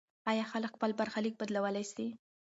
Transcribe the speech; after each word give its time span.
آیا 0.31 0.45
خلک 0.51 0.71
خپل 0.75 0.91
برخلیک 0.99 1.35
بدلولی 1.39 1.85
سي؟ 1.93 2.05